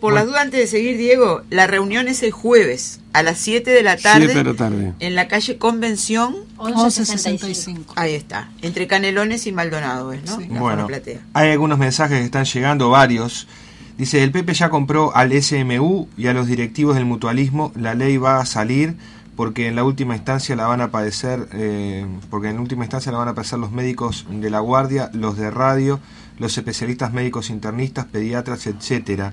[0.00, 3.70] por las dudas, antes de seguir, Diego, la reunión es el jueves a las 7
[3.70, 4.34] de la tarde.
[4.34, 4.92] de la tarde.
[4.98, 6.34] En la calle Convención.
[6.64, 7.94] 1165.
[7.96, 8.50] Ahí está.
[8.62, 10.60] Entre Canelones y Maldonado, ¿no?
[10.60, 10.88] Bueno,
[11.32, 13.46] hay algunos mensajes que están llegando, varios.
[13.98, 17.72] Dice, el Pepe ya compró al SMU y a los directivos del mutualismo.
[17.76, 18.96] La ley va a salir
[19.36, 23.18] porque en la última instancia la van a padecer, eh, porque en última instancia la
[23.18, 26.00] van a padecer los médicos de la guardia, los de radio,
[26.38, 29.32] los especialistas médicos internistas, pediatras, etcétera.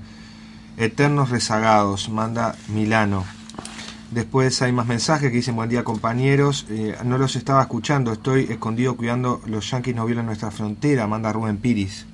[0.78, 3.26] Eternos rezagados, manda Milano.
[4.12, 8.46] Después hay más mensajes que dicen buen día compañeros, eh, no los estaba escuchando, estoy
[8.46, 12.08] escondido cuidando los yanquis no violan nuestra frontera, manda Rubén Piris.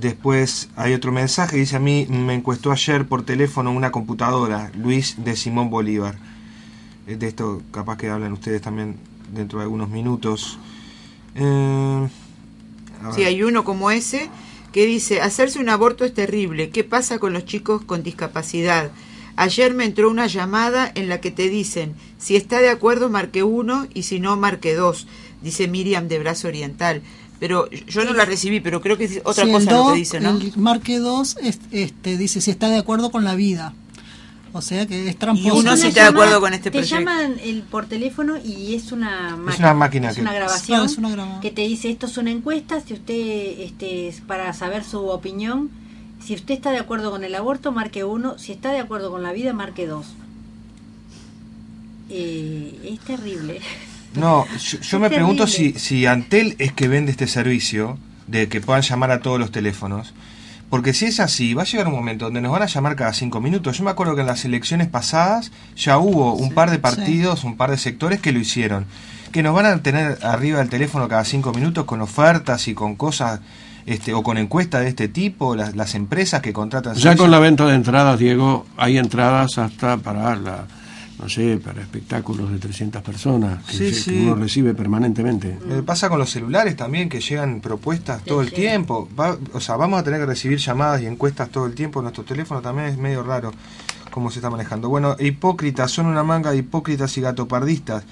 [0.00, 5.16] Después hay otro mensaje, dice a mí me encuestó ayer por teléfono una computadora, Luis
[5.22, 6.16] de Simón Bolívar.
[7.06, 8.96] Eh, de esto capaz que hablan ustedes también
[9.32, 10.58] dentro de algunos minutos.
[11.34, 12.08] Eh,
[13.14, 14.28] Sí, hay uno como ese
[14.72, 18.90] que dice, hacerse un aborto es terrible, ¿qué pasa con los chicos con discapacidad?
[19.36, 23.44] Ayer me entró una llamada en la que te dicen, si está de acuerdo marque
[23.44, 25.06] uno y si no marque dos,
[25.42, 27.02] dice Miriam de Brazo Oriental.
[27.38, 30.30] Pero yo no la recibí, pero creo que es otra cosa lo que dice, ¿no?
[30.30, 31.36] El marque dos
[31.70, 33.74] este, dice si está de acuerdo con la vida.
[34.58, 35.46] O sea que es tramposo.
[35.46, 36.96] Y uno sí está de acuerdo con este proyecto.
[36.96, 39.52] Te llaman el, por teléfono y es una máquina.
[39.52, 40.10] Es una máquina.
[40.10, 44.82] Es una grabación que te dice esto es una encuesta, si usted, este, para saber
[44.82, 45.70] su opinión,
[46.24, 49.22] si usted está de acuerdo con el aborto, marque uno, si está de acuerdo con
[49.22, 50.06] la vida, marque dos.
[52.10, 53.60] Eh, es terrible.
[54.14, 58.82] No, yo, me pregunto si, si Antel es que vende este servicio de que puedan
[58.82, 60.14] llamar a todos los teléfonos
[60.70, 63.12] porque si es así, va a llegar un momento donde nos van a llamar cada
[63.12, 63.78] cinco minutos.
[63.78, 67.56] Yo me acuerdo que en las elecciones pasadas ya hubo un par de partidos, un
[67.56, 68.86] par de sectores que lo hicieron.
[69.32, 72.96] Que nos van a tener arriba del teléfono cada cinco minutos con ofertas y con
[72.96, 73.40] cosas
[73.86, 76.94] este, o con encuestas de este tipo, las, las empresas que contratan.
[76.94, 80.66] Ya con la venta de entradas, Diego, hay entradas hasta para la
[81.18, 83.92] no sé, para espectáculos de 300 personas que,
[84.22, 85.58] uno recibe permanentemente.
[85.66, 89.08] Me pasa con los celulares también, que llegan propuestas todo el tiempo.
[89.52, 92.02] o sea, vamos a tener que recibir llamadas y encuestas todo el tiempo.
[92.02, 93.52] Nuestro teléfono también es medio raro
[94.10, 94.88] cómo se está manejando.
[94.88, 98.04] Bueno, hipócritas, son una manga de hipócritas y gatopardistas.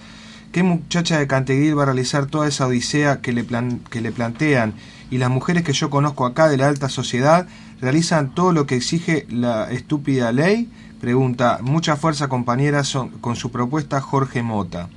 [0.52, 4.10] ¿Qué muchacha de Cantegril va a realizar toda esa odisea que le, plan, que le
[4.10, 4.74] plantean?
[5.10, 7.46] Y las mujeres que yo conozco acá de la alta sociedad
[7.80, 10.68] realizan todo lo que exige la estúpida ley
[11.00, 14.88] Pregunta, mucha fuerza compañeras con su propuesta Jorge Mota.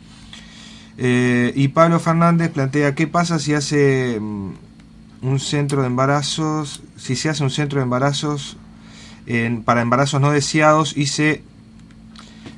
[0.98, 4.52] Eh, y Pablo Fernández plantea, ¿qué pasa si hace mm,
[5.22, 8.58] un centro de embarazos, si se hace un centro de embarazos
[9.64, 11.44] para embarazos no deseados y se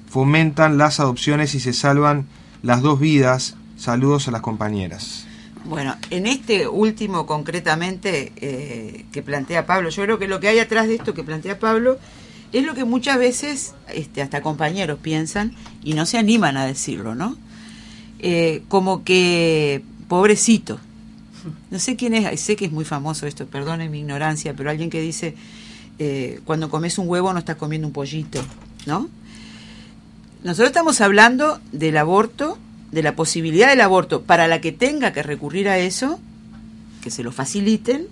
[0.09, 2.27] fomentan las adopciones y se salvan
[2.63, 3.55] las dos vidas?
[3.75, 5.25] Saludos a las compañeras.
[5.65, 10.59] Bueno, en este último concretamente eh, que plantea Pablo, yo creo que lo que hay
[10.59, 11.99] atrás de esto que plantea Pablo
[12.53, 15.53] es lo que muchas veces este, hasta compañeros piensan
[15.83, 17.37] y no se animan a decirlo, ¿no?
[18.19, 20.79] Eh, como que, pobrecito,
[21.71, 24.89] no sé quién es, sé que es muy famoso esto, perdone mi ignorancia, pero alguien
[24.89, 25.35] que dice,
[25.97, 28.43] eh, cuando comes un huevo no estás comiendo un pollito,
[28.85, 29.09] ¿no?
[30.43, 32.57] Nosotros estamos hablando del aborto,
[32.91, 36.19] de la posibilidad del aborto, para la que tenga que recurrir a eso,
[37.01, 38.07] que se lo faciliten,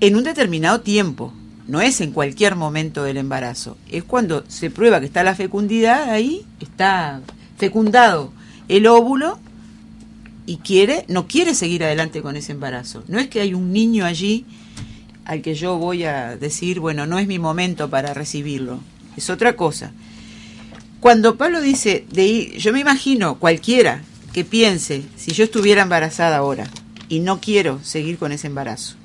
[0.00, 1.32] en un determinado tiempo
[1.68, 6.10] no es en cualquier momento del embarazo, es cuando se prueba que está la fecundidad
[6.10, 7.20] ahí, está
[7.58, 8.32] fecundado
[8.68, 9.38] el óvulo
[10.46, 13.04] y quiere, no quiere seguir adelante con ese embarazo.
[13.06, 14.46] No es que hay un niño allí
[15.26, 18.80] al que yo voy a decir, bueno, no es mi momento para recibirlo,
[19.14, 19.92] es otra cosa.
[21.00, 24.02] Cuando Pablo dice de ir, yo me imagino cualquiera
[24.32, 26.66] que piense, si yo estuviera embarazada ahora
[27.10, 28.96] y no quiero seguir con ese embarazo,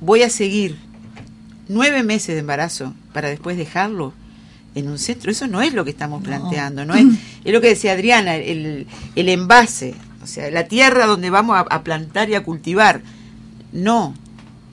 [0.00, 0.87] voy a seguir
[1.68, 4.12] nueve meses de embarazo para después dejarlo
[4.74, 5.30] en un centro.
[5.30, 7.06] Eso no es lo que estamos planteando, no, es,
[7.44, 11.82] es lo que decía Adriana, el, el envase, o sea, la tierra donde vamos a,
[11.82, 13.00] plantar y a cultivar.
[13.72, 14.14] No,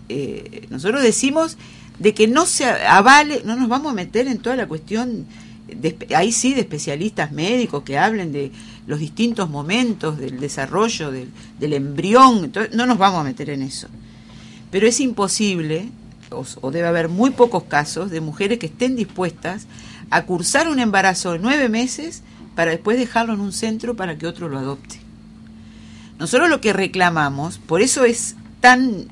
[0.09, 1.57] eh, nosotros decimos
[1.99, 5.25] de que no se avale, no nos vamos a meter en toda la cuestión,
[5.67, 8.51] de, ahí sí, de especialistas médicos que hablen de
[8.87, 13.87] los distintos momentos del desarrollo del, del embrión, no nos vamos a meter en eso
[14.69, 15.89] Pero es imposible,
[16.35, 19.67] o, debe haber muy pocos casos, de mujeres que estén dispuestas
[20.09, 22.23] a cursar un embarazo de nueve meses
[22.55, 24.99] para después dejarlo en un centro para que otro lo adopte.
[26.19, 29.07] Nosotros lo que reclamamos, por eso es tan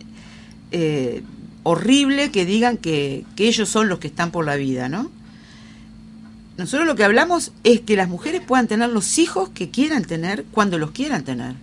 [0.71, 1.23] eh,
[1.63, 5.11] horrible que digan que, que, ellos son los que están por la vida, ¿no?
[6.57, 10.45] Nosotros lo que hablamos es que las mujeres puedan tener los hijos que quieran tener
[10.51, 11.55] cuando los quieran tener,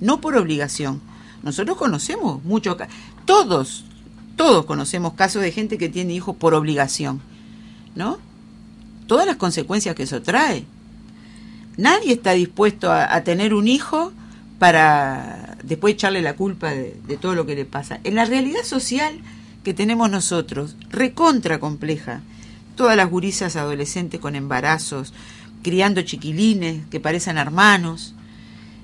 [0.00, 1.00] no por obligación.
[1.42, 2.76] Nosotros conocemos muchos,
[3.24, 3.84] todos,
[4.36, 7.20] todos conocemos casos de gente que tiene hijos por obligación,
[7.94, 8.18] ¿no?
[9.06, 10.66] Todas las consecuencias que eso trae.
[11.78, 14.12] Nadie está dispuesto a, tener un hijo
[14.58, 18.00] para después echarle la culpa de, todo lo que le pasa.
[18.04, 19.18] En la realidad social
[19.64, 22.20] que tenemos nosotros, recontra compleja,
[22.76, 25.12] todas las gurisas adolescentes con embarazos,
[25.62, 28.14] criando chiquilines que parecen hermanos.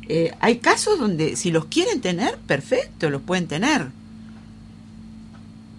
[0.08, 3.88] Eh, hay casos donde si los quieren tener, perfecto, los pueden tener.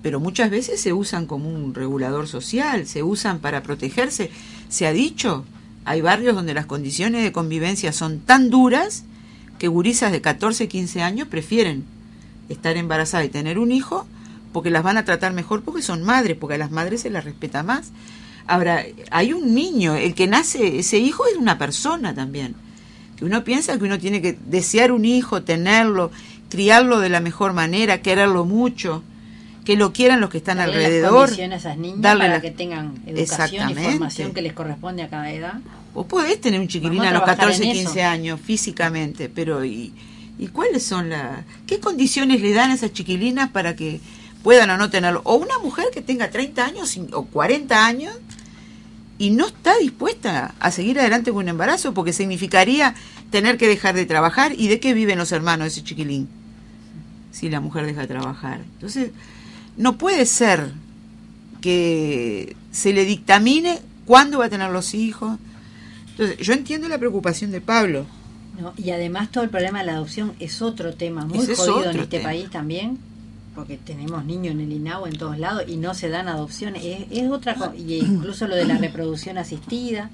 [0.04, 4.30] Pero muchas veces se usan como un regulador social, se usan para protegerse.
[4.70, 5.46] Se ha dicho,
[5.86, 9.06] hay barrios donde las condiciones de convivencia son tan duras
[9.58, 11.86] que gurisas de 14, 15 años prefieren
[12.50, 14.06] estar embarazadas y tener un hijo
[14.52, 17.24] porque las van a tratar mejor porque son madres, porque a las madres se las
[17.24, 17.92] respeta más.
[18.46, 22.56] Ahora, hay un niño, el que nace, ese hijo es una persona también.
[23.18, 26.12] Que uno piensa que uno tiene que desear un hijo, tenerlo,
[26.50, 29.02] criarlo de la mejor manera, quererlo mucho,
[29.66, 31.30] que lo quieran los que están alrededor.
[31.30, 35.10] Las a esas niñas darle para que tengan educación y formación que les corresponde a
[35.10, 35.60] cada edad.
[35.94, 39.94] Vos podés tener un chiquilín a, los 14, 15 años físicamente, pero ¿y,
[40.40, 41.44] ¿y cuáles son las...
[41.68, 44.00] ¿Qué condiciones le dan a esas chiquilinas para que
[44.44, 45.22] puedan o no tenerlo.
[45.24, 48.14] O una mujer que tenga 30 años o 40 años
[49.18, 52.94] y no está dispuesta a seguir adelante con un embarazo porque significaría
[53.32, 54.54] tener que dejar de trabajar.
[54.56, 56.28] ¿Y de qué viven los hermanos de ese chiquilín?
[57.32, 58.60] Si la mujer deja de trabajar.
[58.60, 59.12] Entonces,
[59.78, 60.72] no puede ser
[61.62, 65.38] que se le dictamine cuándo va a tener los hijos.
[66.12, 68.06] Entonces, yo entiendo la preocupación de Pablo.
[68.78, 72.20] y además todo el problema de la adopción es otro tema muy jodido en este
[72.20, 73.00] país también
[73.56, 77.30] porque tenemos niños en el INAO en todos lados y no se dan adopciones, es,
[77.30, 80.10] otra cosa, y incluso lo de la reproducción asistida,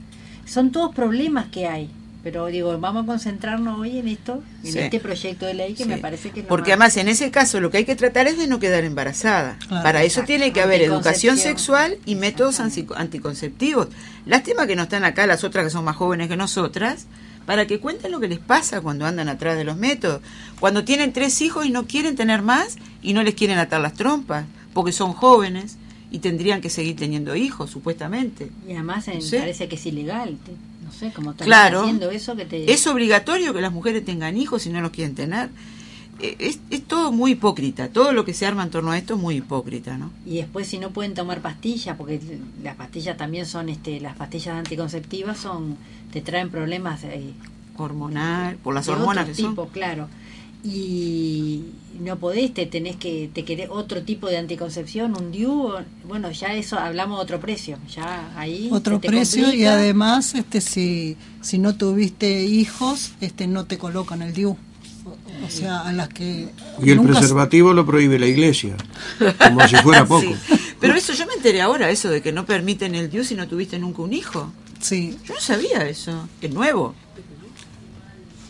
[0.46, 1.90] son todos problemas que hay.
[2.32, 5.98] Pero digo, vamos a concentrarnos hoy en esto, en este proyecto de ley que me
[5.98, 6.44] parece que...
[6.44, 9.58] Porque además en ese caso lo que hay que tratar es de no quedar embarazada.
[9.68, 13.88] Para eso tiene que haber educación sexual y métodos anticonceptivos.
[14.28, 17.08] Lástima que no están acá las otras que son más jóvenes que nosotras,
[17.48, 20.22] para que cuenten lo que les pasa cuando andan atrás de los métodos.
[20.60, 23.96] Cuando tienen tres hijos y no quieren tener más y no les quieren atar las
[23.96, 24.46] trompas,
[24.76, 25.78] porque son jóvenes
[26.12, 28.52] y tendrían que seguir teniendo hijos, supuestamente.
[28.68, 30.38] Y además parece que es ilegal.
[30.90, 32.72] No sé, cómo están haciendo eso que te...
[32.72, 35.50] Es obligatorio que las mujeres tengan hijos si no los quieren tener.
[36.20, 39.14] Eh, es, es, todo muy hipócrita, todo lo que se arma en torno a esto
[39.14, 40.12] es muy hipócrita, ¿no?
[40.26, 42.20] Y después si no pueden tomar pastillas, porque
[42.64, 45.78] las pastillas también son, este, las pastillas anticonceptivas son,
[46.12, 47.34] te traen problemas eh,
[47.78, 50.08] hormonal, por las hormonas otro tipo, claro.
[50.64, 51.64] Y
[52.00, 55.72] no podés, te tenés que, te querés otro tipo de anticoncepción, un DIU,
[56.06, 61.16] bueno, ya eso hablamos de otro precio, ya ahí otro precio y además, este, si,
[61.42, 64.58] si no tuviste hijos, este, no te colocan el DIU
[65.46, 66.50] o sea, a las que...
[66.82, 68.76] Y el preservativo lo prohíbe la iglesia,
[69.38, 70.36] como si fuera poco.
[70.80, 73.48] Pero eso yo me enteré ahora, eso de que no permiten el Dios si no
[73.48, 74.52] tuviste nunca un hijo.
[74.80, 75.18] Sí.
[75.26, 76.96] Yo no sabía eso, es nuevo.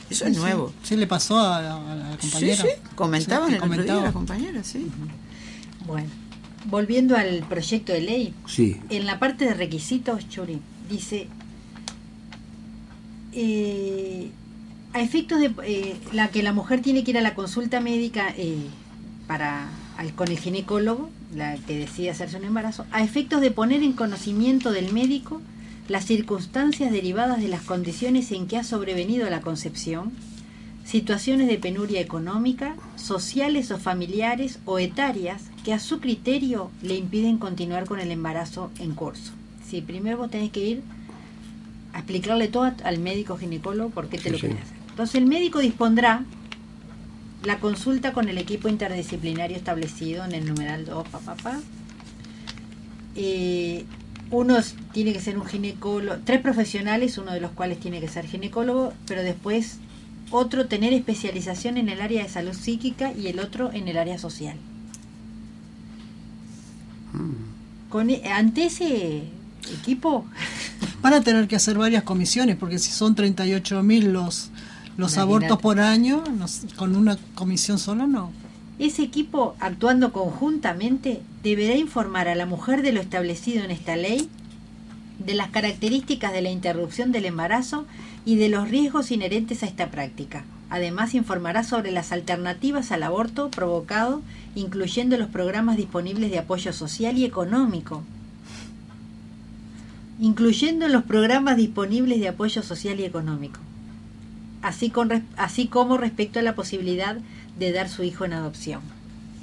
[0.09, 0.73] Eso es nuevo.
[0.83, 2.55] Sí, le pasó a la, compañera.
[2.55, 4.87] Sí, sí, comentaban el otro día la compañera, sí.
[5.85, 6.07] Bueno,
[6.65, 8.79] volviendo al proyecto de ley, sí.
[8.89, 11.27] en la parte de requisitos, Churi, dice...
[13.31, 14.31] Eh,
[14.91, 18.33] a efectos de eh, la que la mujer tiene que ir a la consulta médica
[18.35, 18.57] eh,
[19.27, 19.67] para
[20.15, 24.71] con el ginecólogo, la que decide hacerse un embarazo, a efectos de poner en conocimiento
[24.71, 25.41] del médico
[25.89, 30.11] las circunstancias derivadas de las condiciones en que ha sobrevenido la concepción,
[30.85, 37.39] situaciones de penuria económica, sociales o familiares o etarias que a su criterio le impiden
[37.39, 39.31] continuar con el embarazo en curso.
[39.67, 40.83] Si primero vos tenés que ir
[41.93, 44.45] a explicarle todo al médico ginecólogo por qué te lo sí.
[44.45, 44.59] hacer.
[44.91, 46.23] Entonces el médico dispondrá
[47.43, 51.59] la consulta con el equipo interdisciplinario establecido en el numeral 2, papá.
[53.15, 53.85] Eh,
[54.31, 54.57] uno
[54.93, 58.93] tiene que ser un ginecólogo, tres profesionales, uno de los cuales tiene que ser ginecólogo,
[59.07, 59.77] pero después
[60.31, 64.17] otro tener especialización en el área de salud psíquica y el otro en el área
[64.19, 64.57] social.
[67.13, 67.89] Mm.
[67.89, 69.23] Con, e, ante ese
[69.73, 70.25] equipo...
[71.01, 74.51] Van a tener que hacer varias comisiones, porque si son 38 mil los
[74.99, 76.23] los abortos por año,
[76.75, 78.31] con una comisión sola no.
[78.79, 84.29] Ese equipo, actuando conjuntamente, deberá informar a la mujer de lo establecido en esta ley,
[85.19, 87.85] de las características de la interrupción del embarazo
[88.23, 90.45] y de los riesgos inherentes a esta práctica.
[90.69, 94.21] Además, informará sobre las alternativas al aborto provocado,
[94.55, 98.01] incluyendo los programas disponibles de apoyo social y económico.
[100.21, 103.59] Incluyendo los programas disponibles de apoyo social y económico.
[104.61, 107.17] Así, con, así como respecto a la posibilidad
[107.59, 108.81] de dar su hijo en adopción.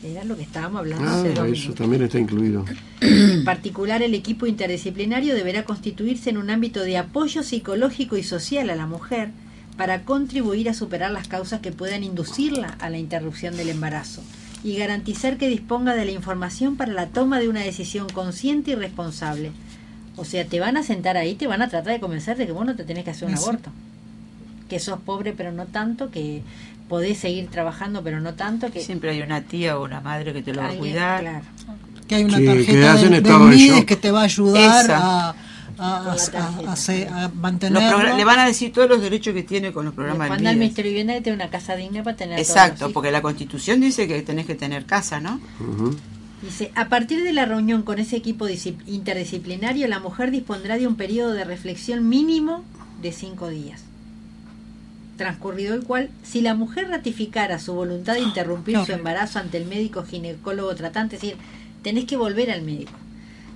[0.02, 1.04] Era lo que estábamos hablando.
[1.08, 2.64] Ah, eso también está incluido.
[3.00, 8.70] En particular, el equipo interdisciplinario deberá constituirse en un ámbito de apoyo psicológico y social
[8.70, 9.30] a la mujer
[9.76, 14.22] para contribuir a superar las causas que puedan inducirla a la interrupción del embarazo
[14.64, 18.74] y garantizar que disponga de la información para la toma de una decisión consciente y
[18.74, 19.52] responsable.
[20.16, 22.52] O sea, te van a sentar ahí, te van a tratar de convencer de que
[22.52, 23.70] vos no te tenés que hacer un aborto.
[24.68, 26.42] Que sos pobre pero no tanto, que
[26.88, 28.70] podés seguir trabajando pero no tanto.
[28.70, 31.42] que Siempre hay una tía o una madre que te lo va a cuidar.
[32.08, 35.34] Que hay una tarjeta de, que te va a ayudar a
[35.78, 36.16] a,
[38.16, 40.90] le van a decir todos los derechos que tiene con los programas Cuando al Ministerio
[40.90, 44.22] de Vivienda que tiene una casa digna para tener Exacto, porque la Constitución dice que
[44.22, 45.40] tenés que tener casa, ¿no?
[46.42, 48.46] Dice, a partir de la reunión con ese equipo
[48.86, 52.64] interdisciplinario, la mujer dispondrá de un periodo de reflexión mínimo
[53.02, 53.82] de cinco días
[55.16, 59.66] transcurrido el cual, si la mujer ratificara su voluntad de interrumpir su embarazo ante el
[59.66, 61.38] médico ginecólogo tratante, es decir,
[61.82, 62.92] tenés que volver al médico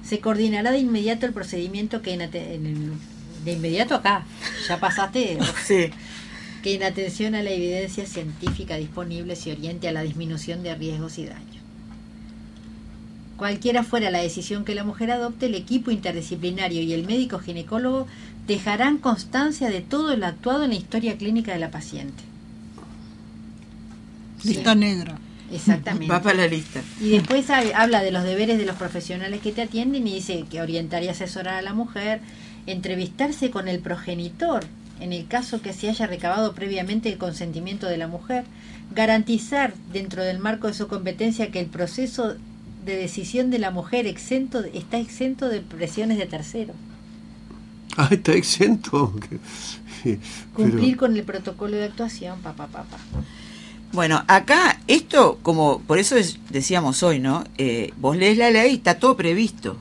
[0.04, 2.98] se coordinará de inmediato el procedimiento que en,
[3.44, 4.24] de inmediato acá,
[4.66, 5.38] ya pasaste,
[6.62, 11.18] que en atención a la evidencia científica disponible se oriente a la disminución de riesgos
[11.18, 11.46] y daños.
[13.36, 18.06] Cualquiera fuera la decisión que la mujer adopte, el equipo interdisciplinario y el médico ginecólogo
[18.50, 22.24] dejarán constancia de todo lo actuado en la historia clínica de la paciente.
[24.42, 25.18] Lista negra.
[25.52, 26.12] Exactamente.
[26.12, 26.80] Va para la lista.
[27.00, 30.60] Y después habla de los deberes de los profesionales que te atienden y dice que
[30.60, 32.20] orientar y asesorar a la mujer,
[32.66, 34.64] entrevistarse con el progenitor
[34.98, 38.42] en el caso que se haya recabado previamente el consentimiento de la mujer,
[38.92, 42.34] garantizar dentro del marco de su competencia que el proceso
[42.84, 46.76] de decisión de la mujer exento está exento de presiones de terceros.
[47.96, 49.14] Ah, está exento.
[50.54, 52.96] Cumplir con el protocolo de actuación, papá, papá.
[53.92, 56.14] Bueno, acá esto, como por eso
[56.50, 57.42] decíamos hoy, ¿no?
[57.58, 59.76] Eh, vos lees la ley está todo previsto.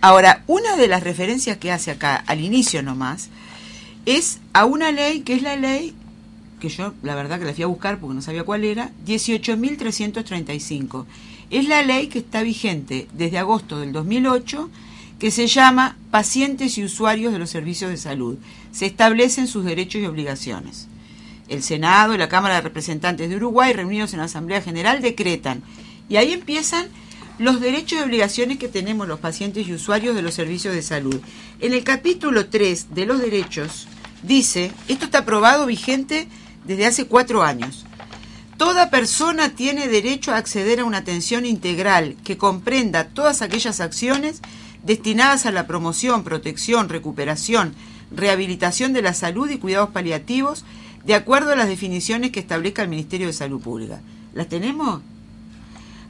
[0.00, 3.28] Ahora, una de las referencias que hace acá, al inicio nomás,
[4.04, 5.94] es a una ley que es la ley,
[6.58, 11.06] que yo la verdad que la fui a buscar porque no sabía cuál era, 18.335.
[11.50, 14.70] Es la ley que está vigente desde agosto del 2008,
[15.22, 18.38] que se llama Pacientes y Usuarios de los Servicios de Salud.
[18.72, 20.88] Se establecen sus derechos y obligaciones
[21.48, 25.62] el Senado y la Cámara de Representantes de Uruguay, reunidos en la Asamblea General, decretan.
[26.08, 26.88] Y ahí empiezan
[27.38, 31.20] los derechos y obligaciones que tenemos los pacientes y usuarios de los servicios de salud.
[31.60, 33.86] En el capítulo 3 de los derechos
[34.24, 36.26] dice, esto está aprobado vigente
[36.64, 37.86] desde hace cuatro años,
[38.62, 44.40] Toda persona tiene derecho a acceder a una atención integral que comprenda todas aquellas acciones
[44.84, 47.74] destinadas a la promoción, protección, recuperación,
[48.10, 50.64] rehabilitación de la salud y cuidados paliativos
[51.04, 54.00] de acuerdo a las definiciones que establezca el Ministerio de Salud Pública.
[54.34, 55.02] ¿Las tenemos?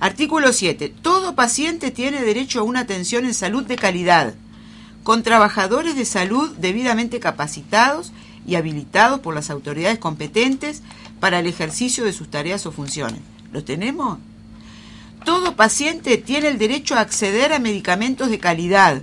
[0.00, 0.92] Artículo 7.
[1.00, 4.34] Todo paciente tiene derecho a una atención en salud de calidad,
[5.02, 8.12] con trabajadores de salud debidamente capacitados
[8.46, 10.82] y habilitados por las autoridades competentes
[11.20, 13.20] para el ejercicio de sus tareas o funciones.
[13.52, 14.18] ¿Los tenemos?
[15.24, 19.02] Todo paciente tiene el derecho a acceder a medicamentos de calidad,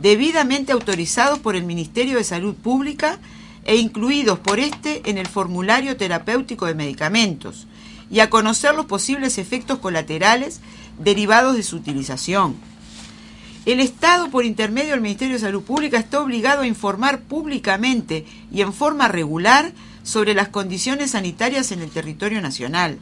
[0.00, 3.18] debidamente autorizados por el Ministerio de Salud Pública
[3.64, 7.66] e incluidos por este en el formulario terapéutico de medicamentos
[8.10, 10.60] y a conocer los posibles efectos colaterales
[10.98, 12.56] derivados de su utilización.
[13.66, 18.62] El Estado, por intermedio del Ministerio de Salud Pública, está obligado a informar públicamente y
[18.62, 19.72] en forma regular
[20.02, 22.98] sobre las condiciones sanitarias en el territorio nacional.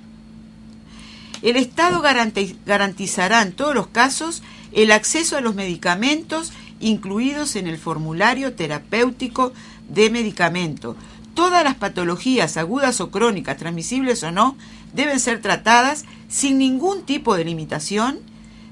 [1.47, 7.79] El Estado garantizará en todos los casos el acceso a los medicamentos incluidos en el
[7.79, 9.53] formulario terapéutico
[9.89, 10.97] de medicamento.
[11.35, 14.57] Todas las patologías agudas o crónicas, transmisibles o no,
[14.93, 18.19] deben ser tratadas sin ningún tipo de limitación,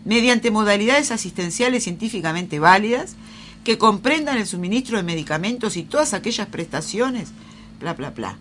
[0.05, 3.15] mediante modalidades asistenciales científicamente válidas,
[3.63, 7.29] que comprendan el suministro de medicamentos y todas aquellas prestaciones,
[7.79, 8.37] bla, bla, bla.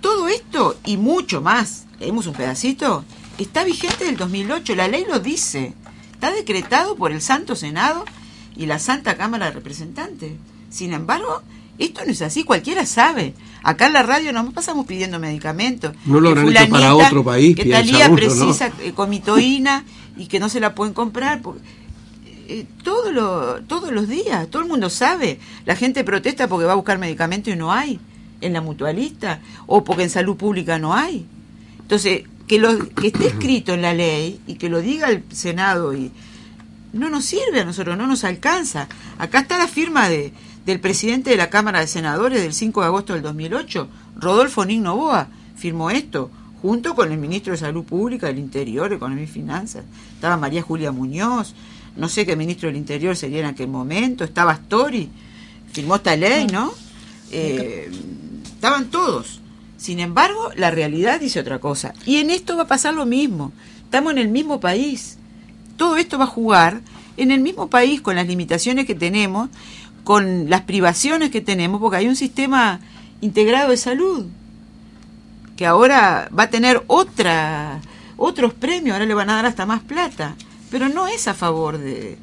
[0.00, 3.04] Todo esto y mucho más, leemos un pedacito,
[3.38, 5.74] está vigente del 2008, la ley lo dice,
[6.12, 8.04] está decretado por el Santo Senado
[8.56, 10.32] y la Santa Cámara de Representantes.
[10.70, 11.42] Sin embargo,
[11.78, 13.34] Esto no es así, cualquiera sabe.
[13.62, 15.94] Acá en la radio no pasamos pidiendo medicamentos.
[16.06, 17.54] No lo habrán hecho para otro país.
[17.54, 19.84] Que Talía precisa eh, comitoína
[20.16, 21.42] y que no se la pueden comprar.
[21.42, 21.60] Porque,
[22.48, 25.38] eh, todo lo, todos los días, todo el mundo sabe.
[25.66, 28.00] La gente protesta porque va a buscar medicamentos y no hay
[28.40, 31.26] en la mutualista o porque en salud pública no hay.
[31.80, 35.94] Entonces, que, lo, que esté escrito en la ley y que lo diga el Senado
[35.94, 36.10] y
[36.92, 38.88] no nos sirve a nosotros, no nos alcanza.
[39.18, 40.32] Acá está la firma de,
[40.64, 44.96] del presidente de la Cámara de Senadores del 5 de agosto del 2008, Rodolfo Nigno
[44.96, 46.30] Boa, firmó esto,
[46.62, 49.84] junto con el ministro de Salud Pública, del Interior, Economía y Finanzas.
[50.14, 51.54] Estaba María Julia Muñoz,
[51.96, 55.08] no sé qué ministro del Interior sería en aquel momento, estaba Astori,
[55.72, 56.72] firmó esta ley, ¿no?
[57.30, 57.90] Eh,
[58.44, 59.40] estaban todos.
[59.86, 61.94] Sin embargo, la realidad dice otra cosa.
[62.04, 63.52] Y en esto va a pasar lo mismo.
[63.84, 65.16] Estamos en el mismo país.
[65.76, 66.80] Todo esto va a jugar
[67.16, 69.48] en el mismo país con las limitaciones que tenemos,
[70.02, 72.80] con las privaciones que tenemos, porque hay un sistema
[73.20, 74.26] integrado de salud
[75.54, 80.34] que ahora va a tener otros premios, ahora le van a dar hasta más plata,
[80.68, 82.18] pero no es a favor de,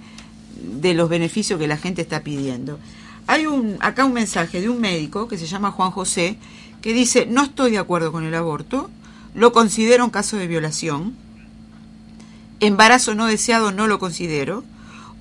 [0.62, 2.77] de los beneficios que la gente está pidiendo.
[3.25, 6.38] Hay un, acá un mensaje de un médico que se llama Juan José,
[6.84, 8.90] que dice, no estoy de acuerdo con el aborto,
[9.34, 11.16] lo considero un caso de violación,
[12.60, 14.66] embarazo no deseado no lo considero,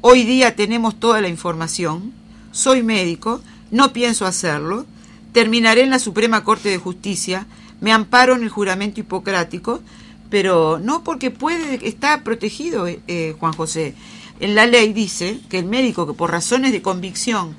[0.00, 2.12] hoy día tenemos toda la información,
[2.50, 3.40] soy médico,
[3.70, 4.86] no pienso hacerlo,
[5.32, 7.46] terminaré en la Suprema Corte de Justicia,
[7.80, 9.80] me amparo en el juramento hipocrático,
[10.30, 13.94] pero no porque puede, está protegido eh, eh, Juan José.
[14.40, 17.54] En la ley dice que el médico que por razones de convicción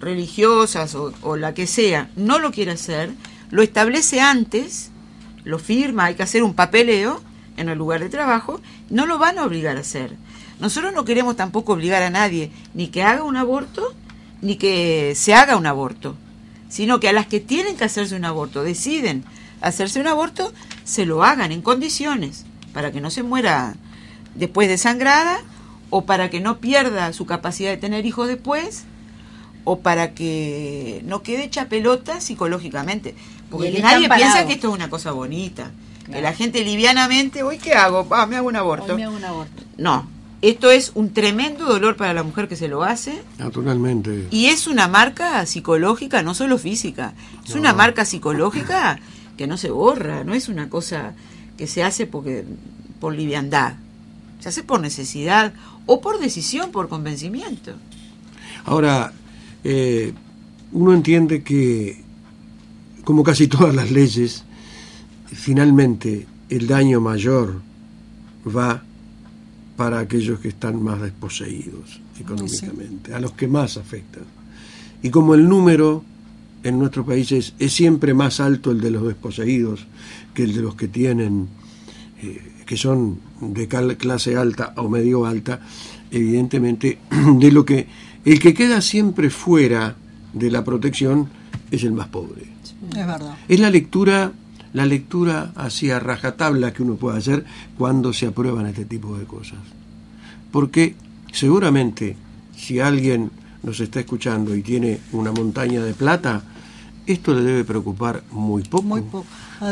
[0.00, 3.12] religiosas o, la que sea no lo quiere hacer,
[3.50, 4.90] lo establece antes,
[5.44, 7.20] lo firma, hay que hacer un papeleo
[7.56, 8.60] en el lugar de trabajo,
[8.90, 10.16] no lo van a obligar a hacer.
[10.60, 13.94] Nosotros no queremos tampoco obligar a nadie ni que haga un aborto,
[14.42, 16.16] ni que se haga un aborto,
[16.68, 19.24] sino que a las que tienen que hacerse un aborto, deciden
[19.60, 20.52] hacerse un aborto,
[20.84, 23.74] se lo hagan en condiciones, para que no se muera
[24.34, 25.38] después de sangrada
[25.88, 28.84] o para que no pierda su capacidad de tener hijos después
[29.68, 33.16] o para que no quede hecha pelota psicológicamente.
[33.50, 35.72] Porque nadie piensa que esto es una cosa bonita.
[36.10, 38.06] Que la gente livianamente, hoy qué hago?
[38.12, 38.96] Ah, me hago un aborto.
[38.96, 39.64] me hago un aborto.
[39.76, 40.08] No,
[40.40, 43.20] esto es un tremendo dolor para la mujer que se lo hace.
[43.38, 44.28] Naturalmente.
[44.30, 47.14] Y es una marca psicológica, no solo física.
[47.44, 49.00] Es una marca psicológica
[49.36, 51.14] que no se borra, no es una cosa
[51.58, 52.44] que se hace porque
[53.00, 53.74] por liviandad.
[54.38, 55.54] Se hace por necesidad
[55.86, 57.72] o por decisión, por convencimiento.
[58.64, 59.12] Ahora,
[59.68, 60.12] eh,
[60.70, 62.00] uno entiende que,
[63.02, 64.44] como casi todas las leyes,
[65.26, 67.60] finalmente el daño mayor
[68.46, 68.84] va
[69.76, 74.22] para aquellos que están más desposeídos económicamente, a los que más afectan.
[75.02, 76.04] Y como el número
[76.62, 79.84] en nuestro país es, siempre más alto el de los desposeídos
[80.32, 81.48] que el de los que tienen,
[82.22, 85.58] eh, que son de clase alta o medio alta,
[86.12, 86.98] evidentemente,
[87.40, 89.96] de lo que el que queda siempre fuera
[90.32, 91.28] de la protección
[91.70, 92.42] es el más pobre.
[92.90, 93.36] Es verdad.
[93.48, 94.32] Es la lectura,
[94.72, 97.44] la lectura hacia rajatabla que uno puede hacer
[97.78, 99.60] cuando se aprueban este tipo de cosas.
[100.50, 100.96] Porque
[101.32, 102.16] seguramente
[102.56, 103.30] si alguien
[103.62, 106.42] nos está escuchando y tiene una montaña de plata,
[107.06, 108.82] esto le debe preocupar muy poco.
[108.82, 109.26] Muy poco.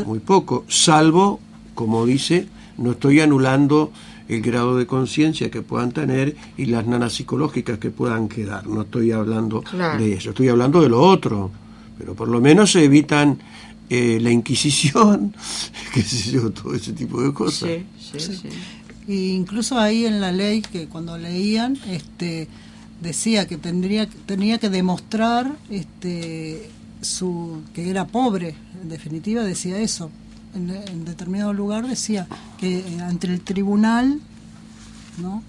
[0.06, 1.40] Muy poco, salvo,
[1.74, 3.92] como dice, no estoy anulando
[4.28, 8.66] el grado de conciencia que puedan tener y las nanas psicológicas que puedan quedar.
[8.66, 9.62] No estoy hablando
[9.98, 11.50] de eso, estoy hablando de lo otro.
[11.98, 13.38] Pero por lo menos se evitan
[13.88, 15.34] eh, la Inquisición,
[15.94, 17.70] qué sé yo, todo ese tipo de cosas.
[18.00, 19.34] Sí, sí, sí.
[19.34, 22.48] incluso ahí en la ley que cuando leían, este
[23.00, 26.70] decía que tendría tenía que demostrar este
[27.02, 30.10] su que era pobre en definitiva decía eso
[30.54, 32.26] en, determinado lugar decía
[32.58, 34.20] que eh, ante el tribunal,
[35.18, 35.42] ¿no?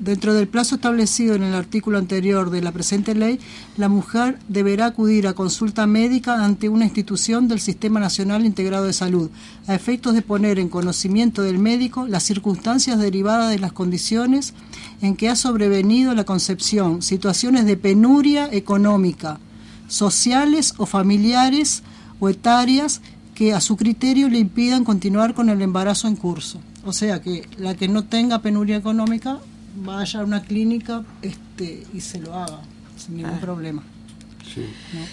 [0.00, 3.38] Dentro del plazo establecido en el artículo anterior de la presente ley,
[3.76, 8.92] la mujer deberá acudir a consulta médica ante una institución del Sistema Nacional Integrado de
[8.92, 9.30] Salud,
[9.68, 14.54] a efectos de poner en conocimiento del médico las circunstancias derivadas de las condiciones
[15.00, 19.38] en que ha sobrevenido la concepción, situaciones de penuria económica,
[19.86, 21.84] sociales o familiares
[22.18, 23.02] o etarias
[23.36, 26.58] que a su criterio le impidan continuar con el embarazo en curso.
[26.84, 29.40] O sea que la que no tenga penuria económica
[29.76, 32.62] vaya a una clínica este, y se lo haga
[32.96, 33.40] sin ningún ah.
[33.40, 33.82] problema.
[34.52, 34.64] Sí.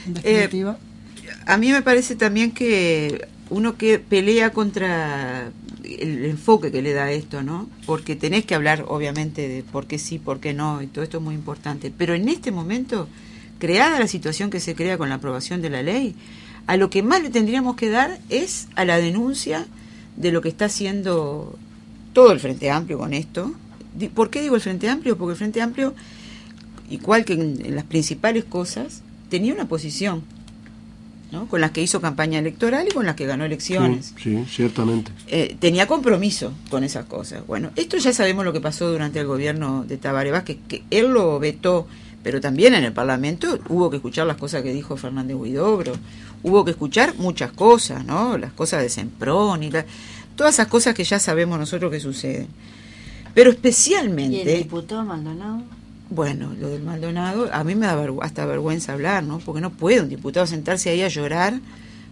[0.07, 0.77] En definitiva.
[0.81, 5.51] Eh, a mí me parece también que uno que pelea contra
[5.83, 7.67] el enfoque que le da esto, ¿no?
[7.85, 11.17] Porque tenés que hablar, obviamente, de por qué sí, por qué no, y todo esto
[11.17, 11.91] es muy importante.
[11.95, 13.09] Pero en este momento
[13.59, 16.15] creada la situación que se crea con la aprobación de la ley,
[16.67, 19.67] a lo que más le tendríamos que dar es a la denuncia
[20.15, 21.57] de lo que está haciendo
[22.13, 23.53] todo el Frente Amplio con esto.
[24.13, 25.17] ¿Por qué digo el Frente Amplio?
[25.17, 25.93] Porque el Frente Amplio,
[26.89, 30.23] igual que en, en las principales cosas, tenía una posición,
[31.31, 31.47] ¿no?
[31.47, 34.13] Con las que hizo campaña electoral y con las que ganó elecciones.
[34.15, 35.11] Sí, sí, ciertamente.
[35.27, 37.45] Eh, tenía compromiso con esas cosas.
[37.47, 41.07] Bueno, esto ya sabemos lo que pasó durante el gobierno de Tabaré Vázquez, que él
[41.07, 41.87] lo vetó,
[42.21, 45.93] pero también en el Parlamento hubo que escuchar las cosas que dijo Fernández Huidobro,
[46.43, 48.37] hubo que escuchar muchas cosas, ¿no?
[48.37, 49.71] Las cosas de Semprón y
[50.35, 52.47] todas esas cosas que ya sabemos nosotros que suceden.
[53.33, 55.63] Pero Y el especialmente, diputado Maldonado.
[56.09, 59.39] bueno, lo del Maldonado, a mí me da hasta vergüenza hablar, ¿no?
[59.39, 61.59] Porque no puede un diputado sentarse ahí a llorar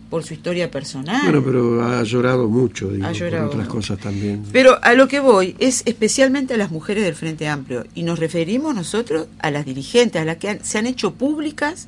[0.09, 1.21] por su historia personal.
[1.23, 3.77] Bueno, pero ha llorado mucho, digo, Ha llorado por otras mucho.
[3.77, 4.43] cosas también.
[4.51, 8.19] Pero a lo que voy es especialmente a las mujeres del Frente Amplio y nos
[8.19, 11.87] referimos nosotros a las dirigentes, a las que han- se han hecho públicas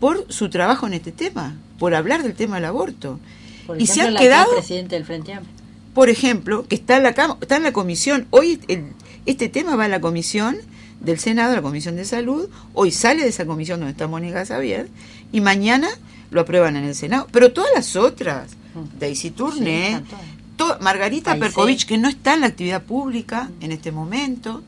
[0.00, 3.18] por su trabajo en este tema, por hablar del tema del aborto.
[3.66, 5.52] Por y se han quedado, presidente del Frente Amplio.
[5.94, 8.86] por ejemplo, que está en la está en la comisión, hoy el-
[9.26, 10.56] este tema va a la comisión
[11.00, 14.88] del Senado, la comisión de salud, hoy sale de esa comisión donde está Mónica Xavier
[15.32, 15.88] y mañana
[16.30, 18.98] lo aprueban en el Senado, pero todas las otras, Mm.
[18.98, 20.24] Daisy Sí, están todas.
[20.56, 21.40] to- Margarita Paisé.
[21.40, 24.62] Perkovich, que no está en la actividad pública en este momento,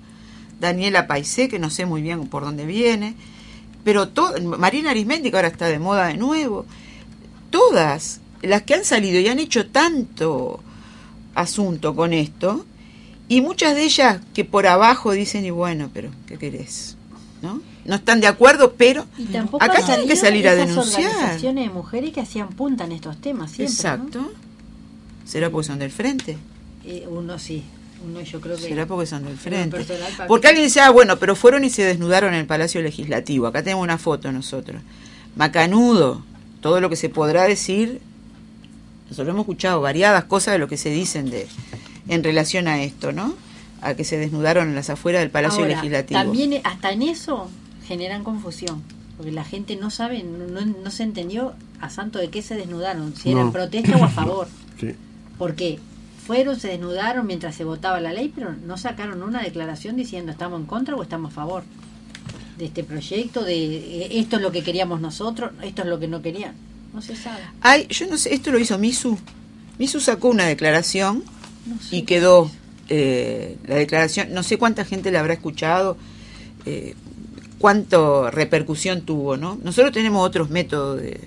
[0.61, 3.15] Daniela Paisé, que no sé muy bien por dónde viene,
[3.87, 6.67] pero to- Marina Arismendi, que ahora está de moda de nuevo,
[7.51, 10.59] todas las que han salido y han hecho tanto
[11.37, 12.67] asunto con esto,
[13.29, 16.97] y muchas de ellas que por abajo dicen, y bueno, pero ¿qué querés?
[17.43, 17.61] ¿No?
[17.85, 21.11] No están de acuerdo, pero Y tampoco acá tienen que salir a denunciar.
[21.13, 23.73] organizaciones de mujeres que hacían punta en estos temas siempre.
[23.75, 23.95] ¿no?
[23.95, 24.33] Exacto.
[25.25, 26.37] ¿Será porque son del frente?
[26.85, 27.63] Eh, uno sí,
[28.07, 28.63] uno yo creo que...
[28.63, 29.77] Será porque son del frente.
[29.77, 33.47] personal, Porque alguien dice, ah, bueno, pero fueron y se desnudaron en el Palacio Legislativo.
[33.47, 34.81] Acá tenemos una foto nosotros.
[35.37, 36.23] Macanudo,
[36.61, 38.01] todo lo que se podrá decir.
[39.11, 41.47] Nosotros hemos escuchado variadas cosas de lo que se dicen de
[42.09, 43.35] en relación a esto, ¿no?
[43.83, 46.19] A que se desnudaron en las afueras del Palacio Ahora, Legislativo.
[46.21, 47.49] También eh, hasta en eso
[47.87, 48.83] generan confusión,
[49.17, 52.55] porque la gente no sabe, no, no- no se entendió a santo de qué se
[52.57, 53.47] desnudaron, si era No.
[53.47, 54.49] en protesta o a favor,
[54.81, 54.95] Sí.
[55.39, 55.79] porque
[56.27, 60.61] fueron, se desnudaron mientras se votaba la ley, pero no sacaron una declaración diciendo estamos
[60.61, 61.63] en contra o estamos a favor
[62.59, 66.09] de este proyecto, de eh, esto es lo que queríamos nosotros, esto es lo que
[66.09, 66.55] no querían,
[66.93, 67.43] no se sabe.
[67.61, 69.17] Ay, yo no sé, esto lo hizo Misu.
[69.79, 71.23] Misu sacó una declaración
[71.67, 72.51] No sé y quedó
[72.89, 75.97] eh, la declaración, no sé cuánta gente la habrá escuchado,
[76.65, 76.95] eh,
[77.59, 79.61] cuánto repercusión tuvo, ¿no?
[79.63, 81.21] Nosotros tenemos otros métodos de,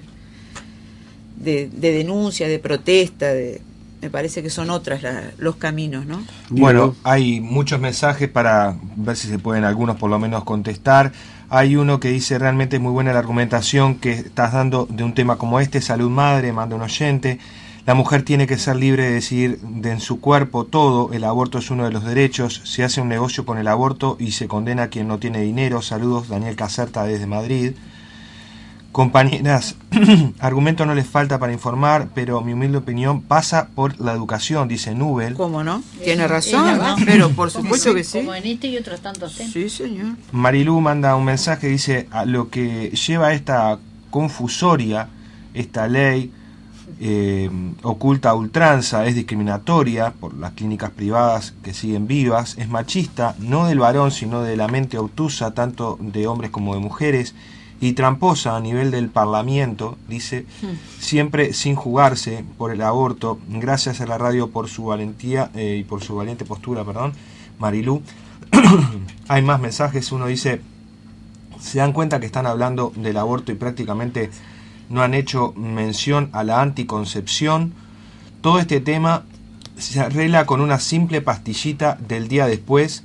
[1.37, 3.61] de, de denuncia, de protesta, de,
[4.01, 6.21] me parece que son otras la- los caminos, ¿no?
[6.49, 11.11] Bueno, hay muchos mensajes para ver si se pueden algunos por lo menos contestar.
[11.49, 15.13] Hay uno que dice realmente es muy buena la argumentación que estás dando de un
[15.13, 17.39] tema como este, salud madre, manda un oyente.
[17.85, 21.57] La mujer tiene que ser libre de decidir de en su cuerpo todo, el aborto
[21.57, 24.83] es uno de los derechos, se hace un negocio con el aborto y se condena
[24.83, 25.81] a quien no tiene dinero.
[25.81, 27.73] Saludos, Daniel Caserta desde Madrid.
[28.91, 29.75] Compañeras,
[30.39, 34.95] argumento no les falta para informar, pero mi humilde opinión pasa por la educación, dice
[34.95, 35.35] Nubel.
[35.35, 35.83] ¿Cómo no?
[36.03, 38.19] Tiene razón, pero por supuesto que sí.
[38.19, 39.53] Como en este y otros tantos temas.
[39.53, 40.15] Sí, señor.
[40.31, 43.77] Marilú manda un mensaje, dice, a lo que lleva esta
[44.09, 45.07] confusoria,
[45.53, 46.31] esta ley
[46.99, 47.49] eh,
[47.83, 53.67] oculta a ultranza, es discriminatoria por las clínicas privadas que siguen vivas, es machista, no
[53.67, 57.35] del varón, sino de la mente obtusa, tanto de hombres como de mujeres,
[57.81, 60.45] y tramposa a nivel del Parlamento, dice,
[60.99, 63.39] siempre sin jugarse por el aborto.
[63.47, 67.13] Gracias a la radio por su valentía eh, y por su valiente postura, perdón,
[67.57, 68.01] Marilú.
[69.29, 70.61] Hay más mensajes, uno dice,
[71.59, 74.29] se dan cuenta que están hablando del aborto y prácticamente
[74.89, 77.73] no han hecho mención a la anticoncepción.
[78.41, 79.23] Todo este tema
[79.77, 83.03] se arregla con una simple pastillita del día después.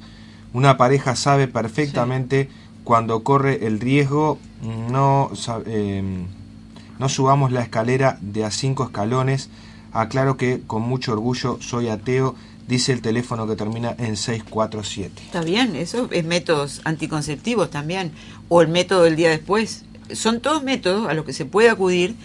[0.53, 2.49] Una pareja sabe perfectamente
[2.85, 4.38] cuando corre el riesgo.
[4.90, 5.31] No,
[5.66, 6.03] eh,
[6.99, 9.51] no subamos la escalera de a cinco escalones.
[9.92, 12.35] Aclaro que con mucho orgullo soy ateo,
[12.66, 15.23] dice el teléfono que termina en 647.
[15.25, 18.12] Está bien, eso es métodos anticonceptivos también,
[18.49, 19.85] o el método del día después.
[20.12, 22.16] Son todos métodos a los que se puede acudir,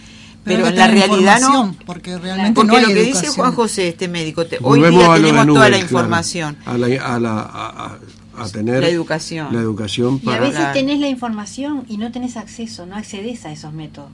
[0.44, 1.76] pero, en la realidad no.
[1.86, 3.28] Porque realmente Porque no hay lo que dice.
[3.28, 6.56] Juan José, este médico, te- hoy día tenemos Nubel, toda la claro, información.
[6.66, 7.98] a, la, a, la- a-
[8.42, 9.48] a- tener La educación.
[9.52, 10.72] la educación Y a veces Claro.
[10.72, 14.10] tenés la información y no tenés acceso, no accedes a esos métodos.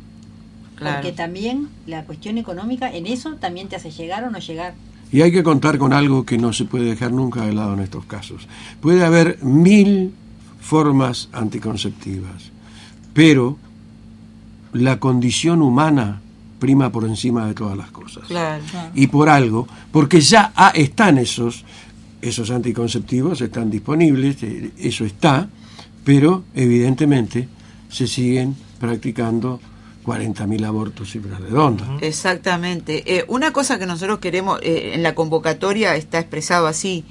[0.76, 0.96] Claro.
[0.96, 4.74] Porque también la cuestión económica en eso también te hace llegar o no llegar.
[5.12, 7.80] Y hay que contar con algo que no se puede dejar nunca de lado en
[7.80, 8.46] estos casos.
[8.80, 10.12] Puede haber mil
[10.60, 12.50] formas anticonceptivas,
[13.14, 13.56] pero
[14.72, 16.20] la condición humana
[16.58, 18.24] prima por encima de todas las cosas.
[18.26, 18.62] Claro.
[18.94, 21.64] Y por algo, porque ya ah, están esos,
[22.28, 25.48] esos anticonceptivos, están disponibles, eh, eso está,
[26.04, 27.48] pero evidentemente
[27.88, 29.60] se siguen practicando
[30.06, 31.88] 40.000 abortos cifras redondas.
[32.00, 33.02] Exactamente.
[33.18, 37.04] Eh, una cosa que nosotros queremos, eh, en la convocatoria está expresado así,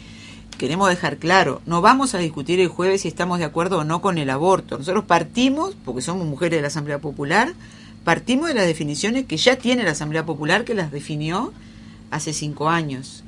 [0.58, 4.02] queremos dejar claro, no vamos a discutir el jueves si estamos de acuerdo o no
[4.02, 4.78] con el aborto.
[4.78, 7.54] Nosotros partimos, porque somos mujeres de la Asamblea Popular,
[8.06, 11.52] partimos de las definiciones que ya tiene la Asamblea Popular, que las definió
[12.12, 13.25] hace cinco años.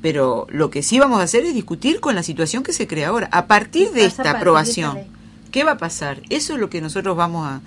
[0.00, 3.08] Pero lo que sí vamos a hacer es discutir con la situación que se crea
[3.08, 3.28] ahora.
[3.32, 5.12] A partir de esta de aprobación, esta?
[5.50, 6.22] ¿qué va a pasar?
[6.30, 7.60] Eso es lo que nosotros vamos a,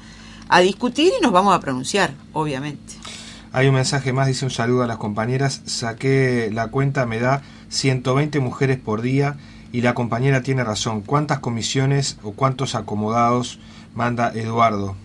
[0.48, 2.94] a discutir y nos vamos a pronunciar, obviamente.
[3.54, 5.62] Hay un mensaje más, dice un saludo a las compañeras.
[5.66, 9.36] Saqué la cuenta, me da 120 mujeres por día
[9.74, 11.02] y la compañera tiene razón.
[11.02, 13.60] ¿Cuántas comisiones o cuántos acomodados
[13.94, 14.96] manda Eduardo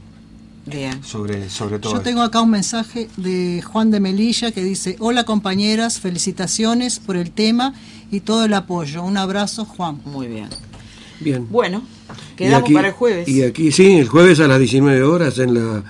[0.66, 1.02] Bien.
[1.04, 5.22] sobre, sobre todo Yo tengo acá un mensaje de Juan de Melilla que dice, hola
[5.24, 7.72] compañeras, felicitaciones por el tema
[8.10, 9.02] y todo el apoyo.
[9.04, 10.00] Un abrazo, Juan.
[10.04, 10.48] Muy bien.
[11.20, 11.46] Bien.
[11.50, 11.82] Bueno,
[12.36, 13.28] quedamos aquí- para el jueves.
[13.28, 15.84] Y aquí, sí, el jueves a las 19 horas en la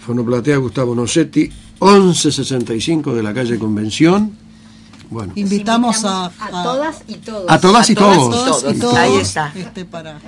[0.00, 1.50] Fonoplatea Gustavo Nocetti,
[1.80, 4.32] 1165 de la calle Convención.
[5.10, 7.44] Bueno, Invitamos a, a todas y todos.
[7.50, 8.34] a todas y A todas y todos.
[8.34, 8.60] todos.
[8.62, 9.52] todas y todos, Ahí está.
[9.56, 10.18] este, para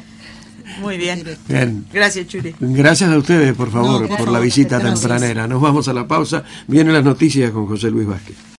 [0.80, 1.24] Muy bien.
[1.48, 1.86] Bien.
[1.92, 2.54] Gracias, Churi.
[2.60, 5.46] Gracias a ustedes, por favor, No, por la visita tempranera.
[5.46, 6.44] Nos vamos a la pausa.
[6.66, 8.36] Vienen las noticias con José Luis Vázquez.